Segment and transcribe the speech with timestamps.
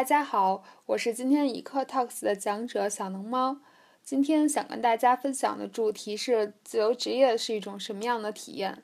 [0.00, 3.58] 大家好，我是今天一课 Talks 的讲者小能猫。
[4.02, 8.82] 今天想跟大家分享的主题是自由职业是一种什么样的体验。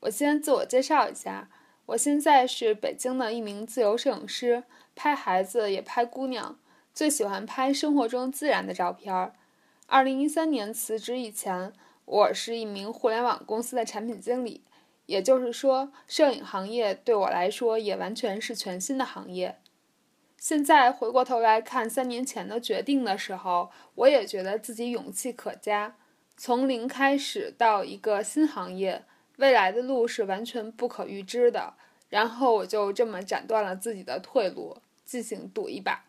[0.00, 1.50] 我先自我介绍一下，
[1.84, 4.64] 我现在是北京的一名自由摄影师，
[4.96, 6.58] 拍孩子也拍姑娘，
[6.94, 9.34] 最喜欢拍生活中自然的照片。
[9.88, 11.70] 二零一三年辞职以前，
[12.06, 14.64] 我是一名互联网公司的产品经理。
[15.04, 19.58] 也就是说，摄影行业对我来说也完全是全新的行业。
[20.40, 25.96] 现在回过头来看三年前的决定的时候，我也觉得自己勇气可嘉。
[26.34, 29.04] 从零开始到一个新行业，
[29.36, 31.74] 未来的路是完全不可预知的。
[32.08, 36.06] 然后我就这么斩断了自己的退路，进行赌一把。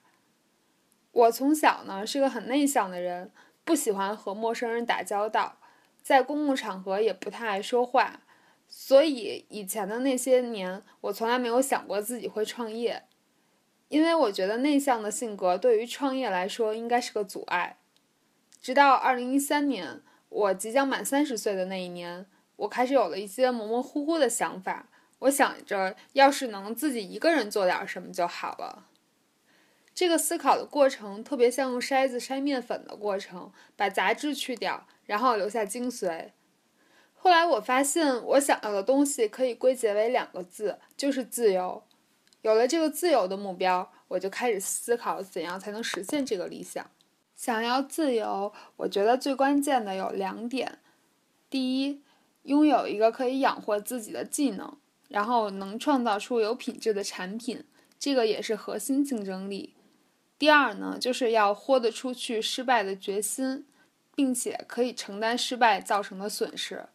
[1.12, 3.30] 我从小呢是个很内向的人，
[3.66, 5.58] 不喜欢和陌生人打交道，
[6.02, 8.22] 在公共场合也不太爱说话。
[8.70, 13.04] 所以以前的那些年，我从来没有想过自己会创业，
[13.92, 17.78] 因为我觉得内向的性格对于创业来说应该是个阻碍。
[18.62, 22.26] 直到二零一三年，我即将满三十岁的那一年，
[22.56, 24.88] 我开始有了一些模模糊糊的想法。
[25.20, 28.88] 我想着，要是能自己一个人做点什么就好了。
[29.94, 36.30] 这个思考的过程特别像用筛子筛面粉的过程，把杂质去掉，然后留下精髓。
[37.14, 41.84] 后来我发现，我想要的东西可以归结为两个字，就是自由。
[42.42, 46.90] 有了这个自由的目标，我就开始思考怎样才能实现这个理想。
[47.36, 50.80] 想要自由，我觉得最关键的有两点：
[51.50, 52.02] 第一，
[52.44, 57.64] 拥有一个可以养活自己的技能，然后能创造出有品质的产品，
[57.98, 59.74] 这个也是核心竞争力；
[60.38, 63.66] 第二呢，就是要豁得出去失败的决心，
[64.16, 66.88] 并且可以承担失败造成的损失。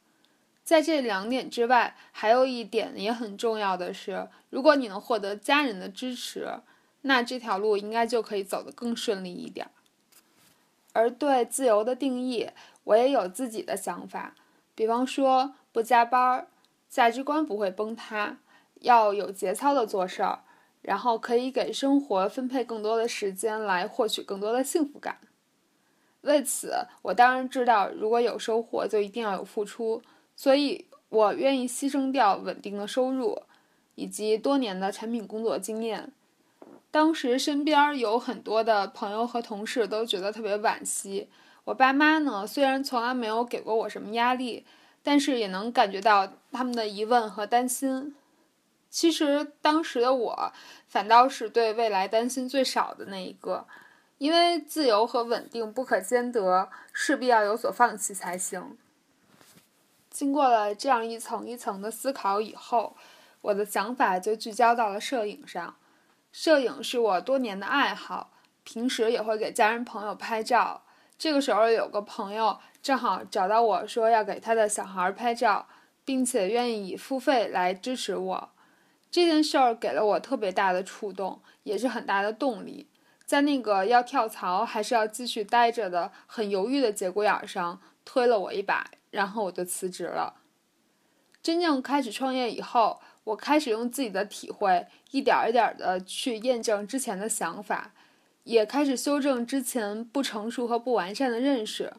[0.67, 6.59] 在这两点之外，还有一点也很重要的是，如果你能获得家人的支持，
[7.03, 9.71] 那这条路应该就可以走得更顺利一点。
[10.93, 12.51] 而对自由的定义，
[12.83, 14.35] 我也有自己的想法。
[14.75, 16.49] 比方说，不加班，
[16.89, 18.39] 价值观不会崩塌，
[18.81, 20.41] 要有节操的做事儿，
[20.83, 25.19] 然后可以给生活分配更多的时间来获取更多的幸福感。
[26.23, 30.03] 为此，我当然知道，如果有收获，就一定要有付出。
[30.37, 33.43] 所以，我愿意牺牲掉稳定的收入，
[33.95, 36.13] 以及多年的产品工作经验。
[36.91, 41.29] 当时身边有很多的朋友和同事都觉得特别惋惜。
[41.65, 44.65] 我爸妈呢，虽然从来没有给过我什么压力，
[45.03, 48.15] 但是也能感觉到他们的疑问和担心。
[48.89, 50.53] 其实当时的我，
[50.87, 53.67] 反倒是对未来担心最少的那一个，
[54.19, 58.79] 因为自由和稳定不可兼得，势必要有所放弃才行。
[60.17, 62.97] 经过了这样一层一层的思考以后，
[63.43, 65.77] 我的想法就聚焦到了摄影上。
[66.33, 68.31] 摄影是我多年的爱好，
[68.65, 70.85] 平时也会给家人朋友拍照。
[71.19, 75.67] 这个时候有个朋友正好找到我说要给他的小孩拍照，
[76.03, 78.49] 并且愿意以付费来支持我。
[79.11, 82.89] 这件事儿给了我特别大的触动，也是很大的动力。
[83.27, 88.91] 在那个要跳槽还是要继续待着的很犹豫的节骨眼上，推了我一把。
[89.17, 90.35] 然后我就辞职了。
[91.43, 97.95] 真正开始创业以后，我开始用自己的体会，一点一点的去验证之前的想法，
[98.45, 101.95] 也开始修正之前不成熟和不完善的认识。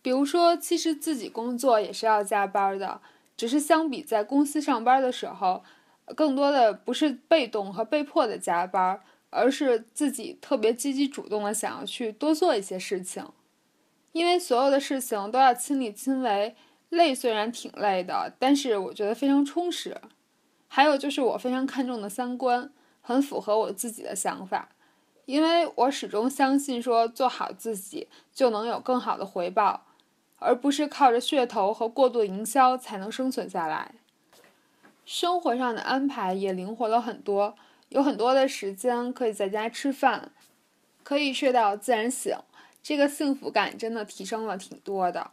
[0.00, 3.00] 比如说，其实自己工作也是要加班的，
[3.36, 5.64] 只是相比在公司上班的时候，
[6.14, 9.00] 更多的不是被动和被迫的加班，
[9.30, 13.26] 而是自己特别积极主动的想要去多做一些事情。
[14.14, 16.54] 因为所有的事情都要亲力亲为，
[16.88, 20.00] 累虽然挺累的，但是我觉得非常充实。
[20.68, 22.70] 还有就是我非常看重的三观，
[23.02, 24.68] 很符合我自己的想法。
[25.24, 29.84] 因为我始终相信说做好自己就能有更好的回报，
[30.38, 33.96] 而不是靠着噱头和过度营销才能生存下来。
[35.04, 37.56] 生活上的安排也灵活了很多，
[37.88, 40.30] 有很多的时间可以在家吃饭，
[41.02, 42.36] 可以睡到自然醒。
[42.84, 45.30] 这个幸福感真的提升了挺多的，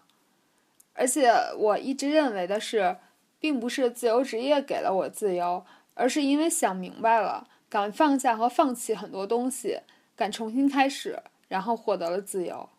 [0.93, 2.95] 而且我一直认为的是，
[3.41, 9.81] 并不是自由职业给了我自由，而是因为想明白了，敢放下和放弃很多东西，
[10.15, 12.69] 敢重新开始，然后获得了自由。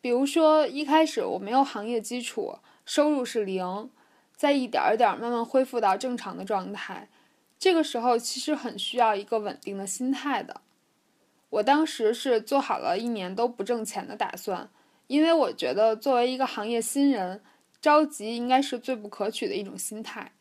[0.00, 3.90] 比如说，一开始我没有行业基础，收入是零，
[4.34, 7.08] 在一点儿点儿慢慢恢复到正常的状态，
[7.56, 10.62] 这个时候其实很需要一个稳定的心态的。
[11.50, 14.68] 我当时是做好了一年都不挣钱的打算，
[15.06, 17.42] 因为我觉得作为一个行业新人，
[17.80, 20.32] 着急应该是最不可取的一种心态，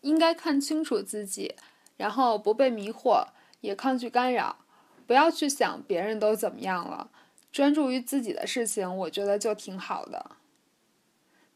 [0.00, 1.56] 应该看清楚自己，
[1.96, 3.26] 然后不被迷惑，
[3.60, 4.58] 也抗拒干扰，
[5.06, 7.10] 不要去想别人都怎么样了，
[7.50, 10.36] 专注于自己的事情，我觉得就挺好的。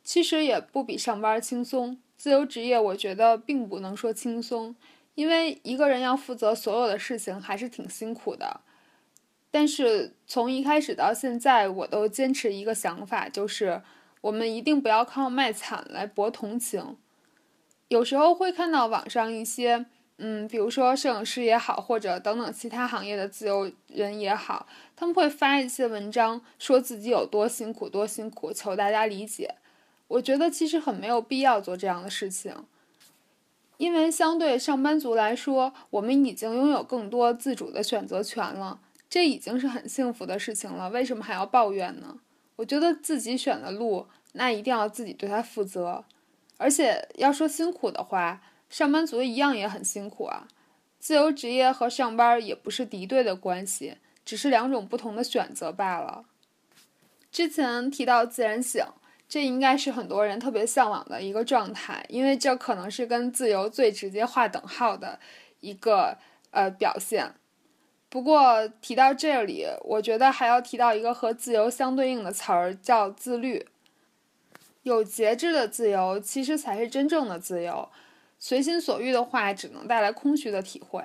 [0.02, 4.76] 其实也不比上班轻松，自由职业我觉得并不能说轻松，
[5.16, 8.60] 因为一个人要负责所有的事情还是挺辛苦的。
[9.50, 13.82] 但是从一开始到现在，我都坚持一个想法，就是
[14.20, 16.96] 我们一定不要靠卖惨来博同情。
[17.88, 19.86] 有时候会看到网上一些，
[20.18, 29.54] 嗯，比如说摄影师也好，或者等等其他行业的自由人也好，他们会发一些文章，说自己有多辛苦，多辛苦，求大家理解。
[30.08, 32.54] 我觉得其实很没有必要做这样的事情，
[33.76, 40.90] 因为相对上班族来说，我们已经拥有更多自主的选择权了，这已经是很幸福的事情了。
[40.90, 42.18] 为什么还要抱怨呢？
[42.56, 46.04] 我觉得自己选的路，那一定要自己对它负责。
[46.56, 48.40] 而且要说辛苦的话，
[48.70, 50.48] 上班族一样也很辛苦啊。
[50.98, 56.24] 自由职业和上班也不是敌对的关系，只是两种不同的选择罢了。
[57.30, 58.82] 之前提到自然醒，
[59.28, 65.18] 这应该是很多人特别向往的一个状态，因为这可能是跟自由最直接划等号的
[65.60, 66.16] 一个
[66.50, 67.34] 呃表现。
[68.08, 73.66] 不过提到这里，我觉得还要提到一个和自由相对应的词儿，叫自律。
[74.84, 77.88] 有节制的自由，其实才是真正的自由。
[78.38, 81.02] 随心所欲的话，只能带来空虚的体会。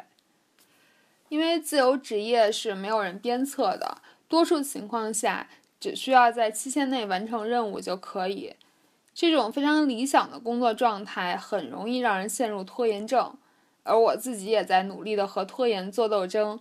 [1.29, 3.97] 因为自由职业是没有人鞭策的，
[4.27, 5.49] 多数情况下，
[5.81, 8.55] 只需要在期限内完成任务就可以。
[9.13, 13.35] 这种非常理想的工作状态，很容易让人陷入拖延症。
[13.83, 16.59] 而我自己也在努力的和拖延做斗争。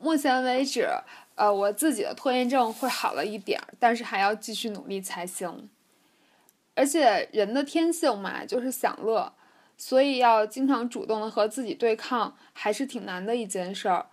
[0.00, 0.88] 目前为止，
[1.36, 5.70] 呃，我自己的拖延症会好了一点儿，但是还要继续努力才行。
[6.74, 9.32] 而且人的天性嘛，就是享乐，
[9.78, 14.06] 所以要经常主动的和自己对抗，还是挺难的一件事儿。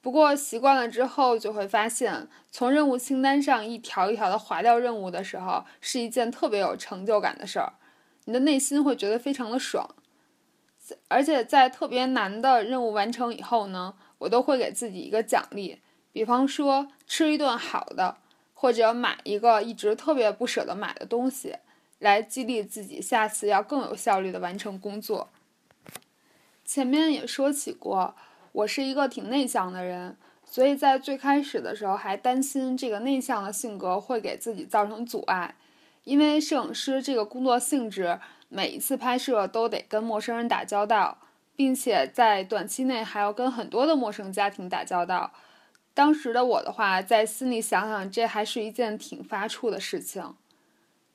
[0.00, 7.74] 不过习惯了之后，就会发现，从任务清单上一条一条的划掉任务的时候，是一件特别有成就感的事儿。
[8.24, 9.94] 你的内心会觉得非常的爽。
[11.08, 15.80] 而且在特别难的任务完成以后呢，我都会给自己一个奖励，
[16.12, 18.16] 比方说吃一顿好的，
[18.54, 21.56] 或者买一个一直特别不舍得买的东西。
[21.98, 25.28] 来激励自己，下次要更有效率的完成工作。
[26.64, 28.14] 前面也说起过，
[28.58, 35.54] 我是一个挺内向的人，所以在最开始的时候还担心这个内向的性格会给自己造成阻碍，
[36.02, 38.18] 因为摄影师这个工作性质，
[38.48, 41.18] 每一次拍摄都得跟陌生人打交道，
[41.54, 45.32] 并且在短期内还要跟很多的陌生家庭打交道。
[45.94, 50.34] 当时的我的话，在心里想想，这还是一件挺发怵的事情。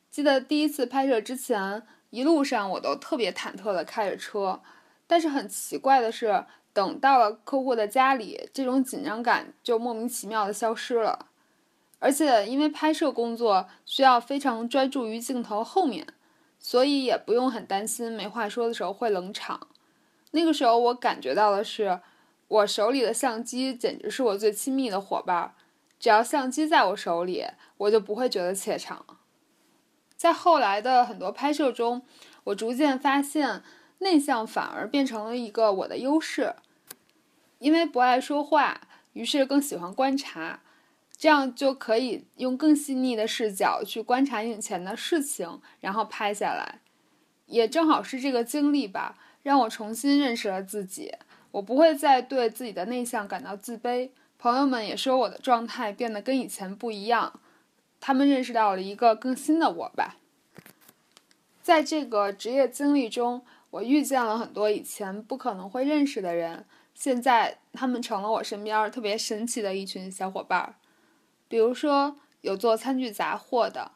[0.09, 4.61] 记得第一次拍摄之前，一路上我都特别忐忑的开着车，
[5.05, 11.27] 但是很奇怪的是，等到了客户的家里，这种紧张感就莫名其妙的消失了。
[11.99, 16.05] 而且因为拍摄工作需要非常专注于镜头后面，
[16.59, 19.67] 所以也不用很担心没话说的时候会冷场。
[20.31, 22.01] 那个时候我感觉到的是，
[22.47, 25.53] 我手里的相机简直是我最亲密的伙伴，
[25.99, 27.45] 只要相机在我手里，
[27.77, 29.05] 我就不会觉得怯场。
[30.17, 32.01] 在后来的很多拍摄中，
[32.45, 33.61] 我逐渐发现，
[34.03, 36.53] 内向反而变成了一个我的优势。
[37.57, 38.81] 因为不爱说话，
[39.13, 40.59] 于是更喜欢观察，
[41.17, 46.81] 这样就可以用更细腻的视角去观察眼前的事情，然后拍下来。
[47.45, 51.13] 也正好是这个经历吧，让我重新认识了自己。
[51.51, 54.09] 我不会再对自己的内向感到自卑。
[54.37, 57.39] 朋友们也说我的状态变得跟以前不一样。
[58.01, 60.17] 他们认识到了一个更新的我吧。
[61.61, 70.75] 在这个职业经历中，我遇见了很多以前不可能会认识的人，现在他们成了我身边特别神奇的一群小伙伴儿。
[71.47, 73.93] 比如说，有做餐具杂货的，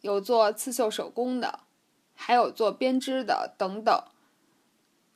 [0.00, 1.60] 有做刺绣手工的，
[2.14, 4.02] 还有做编织的等等。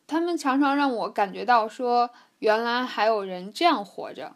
[0.06, 4.34] 他们常常让我感觉到说，原来还有人这样活着。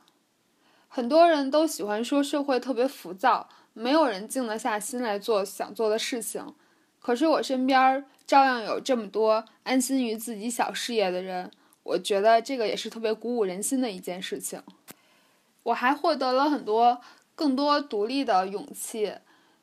[0.88, 3.50] 很多人都喜欢说社会特别浮躁。
[3.74, 6.54] 没有人静得下心来做想做的事情，
[7.08, 11.50] 可是我身边照样有这么多安心于自己小事业的人，
[11.82, 14.62] 我觉得这个也是特别鼓舞人心的一件事情。
[15.62, 17.00] 我还获得了很多
[17.34, 19.14] 更多独立的勇气，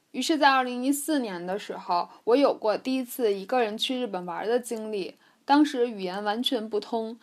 [0.09, 5.13] 于是，在二零一四年的时候，我有过第一次一个人去日本玩的经历。
[5.45, 7.19] 当时语言完全不通，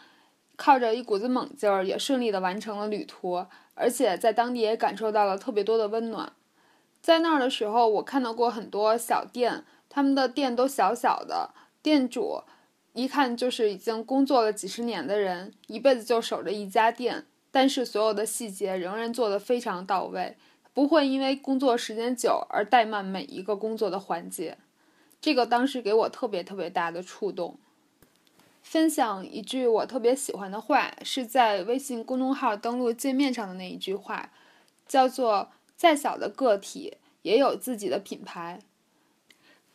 [0.54, 6.32] 靠着一股子猛劲儿，也顺利的完成了旅途，而且在当地也感受到了特别多的温暖。
[7.00, 11.50] 在那儿的时候，我看到过很多小店，他们的店都小小的，
[11.82, 12.42] 店主
[12.94, 20.38] 一看就是已经工作了几十年的人，一辈子就守着一家店，但是所有的细节仍然做得非常到位，
[20.72, 24.56] 不会因为工作时间久而怠慢每一个工作的环节。
[25.20, 27.58] 这个当时给我特别特别大的触动。
[28.62, 34.32] 分享一句我特别喜欢的话，是在微信公众号登录界面上的那一句话，
[34.88, 38.60] 叫做“再小的个体也有自己的品牌”。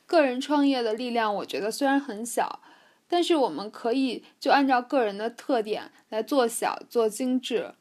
[0.07, 2.61] 个人创业的力量，我觉得虽然很小，
[3.07, 7.75] 但是我们可以就按照个人的特点来做小、做精致，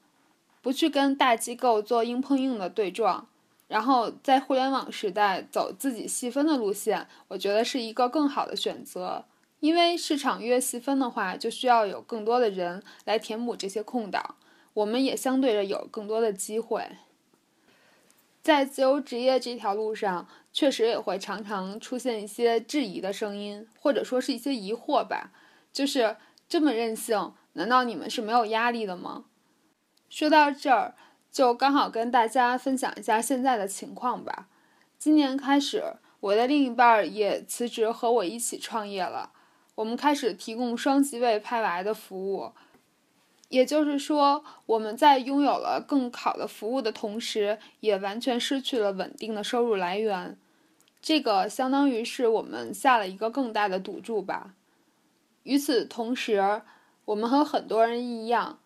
[0.61, 3.28] 不去跟大机构做硬碰硬的对撞，
[3.68, 9.25] 然后在互联网时代走自己细分的路线，我觉得是一个更好的选择。
[9.61, 14.35] 因为市场越细分的话，就需要有更多的人来填补这些空档，
[14.75, 16.88] 我们也相对着有更多的机会。
[18.47, 25.33] 在自由职业这条路上，确实也会常常出现一些质疑的声音，或者说是一些疑惑吧。
[25.73, 26.17] 就是
[26.49, 29.25] 这么任性，难道你们是没有压力的吗？
[30.09, 30.95] 说到这儿，
[31.33, 34.47] 就刚好跟大家分享一下现在的情况吧。
[34.97, 39.33] 今年开始，我的另一半也辞职和我一起创业了。
[39.75, 42.53] 我们开始提供双机位拍娃的服务，
[43.49, 50.37] 也就是说，我们在拥有了更好的服务的同时，也完全失去了稳定的收入来源。
[51.00, 54.55] 这个相当于是我们下了一个更大的赌注吧。
[55.45, 56.62] 与此同时，
[57.05, 58.59] 我们和很多人一样，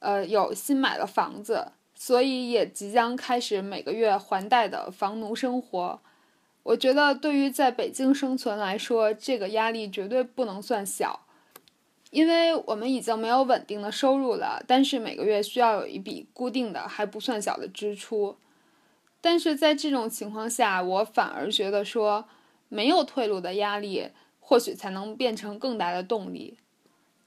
[0.00, 6.00] 呃，有新买了房子，所以也即将开始每个月还贷的房奴生活。
[6.64, 11.25] 我觉得对于在北京生存来说，这个压力绝对不能算小，
[12.10, 18.36] 因为我们已经没有稳定的收入了，但是每个月需要有一笔固定的还不算小的支出。
[19.20, 22.26] 但是在这种情况下，我反而觉得说，
[22.68, 24.10] 没有退路的压力，
[24.40, 26.58] 或许才能变成更大的动力。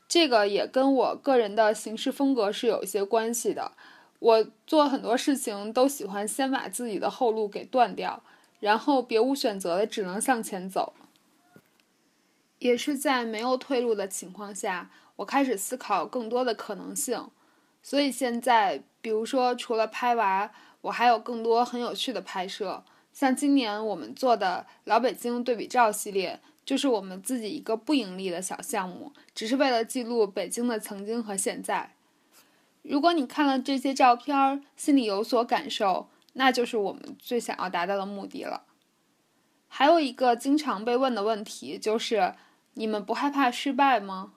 [0.08, 3.74] 这个也跟我个人的行事风格是有一些关系的。
[4.20, 8.24] 我做很多事情都喜欢先把自己的后路给断掉。
[8.60, 10.92] 然后别无选择的只能向前走，
[12.60, 17.30] 也是在没有退路的情况下，我开始思考更多的可能性。
[17.82, 20.52] 所以现在，比如说除了拍娃，
[20.82, 22.84] 我还有更多很有趣的拍摄。
[23.12, 31.96] 像今年我们做的老北京对比照系列，就是我们自己一个不盈利的小项目，只是为了记录北京的曾经和现在。
[32.82, 36.08] 如果你看了这些照片，心里有所感受。
[36.34, 38.64] 那就是我们最想要达到的目的了。
[39.68, 42.36] 还有一个经常被问的问题就是：
[42.74, 44.34] 你们不害怕失败吗？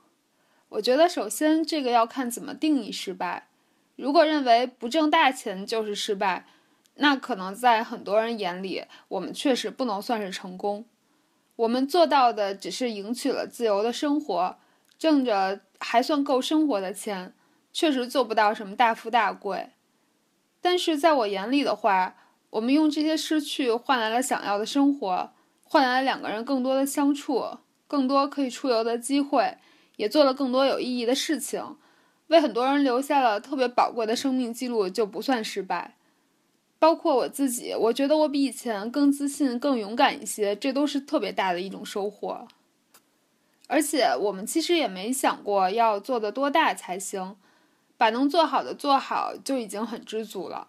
[0.70, 3.48] 我觉得首先这个要看怎么定义失败。
[3.96, 6.46] 如果认为不挣大钱就是失败，
[6.94, 10.86] 那可能在很多人眼里，我们确实不能算是成功。
[11.56, 14.56] 我们做到的只是赢取了自由的生活，
[14.98, 17.34] 挣着还算够生活的钱，
[17.72, 19.70] 确实做不到什么大富大贵。
[20.60, 22.16] 但是在我眼里的话，
[22.50, 25.32] 我们用这些失去换来了想要的生活，
[25.64, 27.58] 换来了两个人更多的相处，
[27.92, 29.58] 更多可以出游的机会，
[29.96, 31.76] 也做了更多有意义的事情，
[32.28, 35.96] 为很多人留下了特别宝贵的生命记录，就不算失败。
[36.78, 42.48] 包括我自己，我觉得我比以前更自信、更勇敢一些，这都是特别大的一种收获。
[43.68, 47.36] 而且我们其实也没想过要做的多大才行。
[47.98, 50.66] 把能做好的做好就已经很知足了。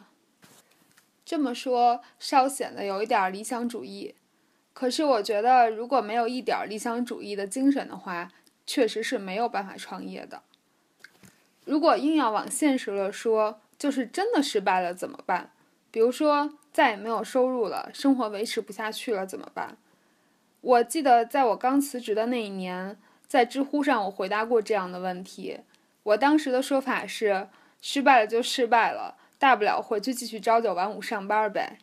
[1.25, 4.13] 这么说稍显得有一点理想主义，
[4.74, 8.32] 可是我觉得如果没有一点理想主义的精神的话，
[8.65, 10.42] 确实是没有办法创业的。
[11.65, 15.51] 如果硬要往现实了说，就是真的失败了怎么办？
[15.92, 19.77] 比如说再也没有收入了，生活维持不下去了怎么办？
[20.62, 25.60] 我记得在我刚辞职的那一年，在知乎上我回答过这样的问题。
[26.03, 27.48] 我当时的说法是，
[27.82, 31.77] 失败了就失败了，大不了回去继续朝九晚五上班呗。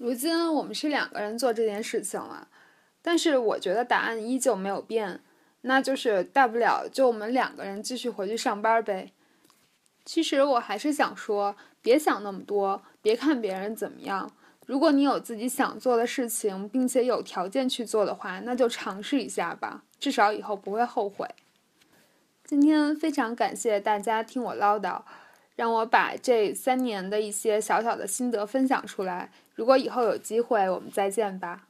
[0.00, 2.48] 如今我们是两个人做这件事情了，
[3.02, 5.20] 但是我觉得答案依旧没有变，
[5.60, 9.12] 那就是大不了就我们两个人继续回去上班呗。
[10.06, 14.32] 其实我还是想说，别想那么多，别看别人怎么样。
[14.64, 21.28] 如果你有自己想做的事情，并且有条件去做的话，那就尝试一下吧，至少以后不会后悔。
[22.46, 25.02] 今天非常感谢大家听我唠叨，
[25.56, 29.30] 让我把这三年的一些小小的心得分享出来。
[29.54, 31.66] 如果以后有机会，我们再见吧。